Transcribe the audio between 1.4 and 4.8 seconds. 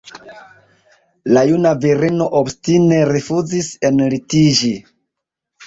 juna virino obstine rifuzis enlitiĝi.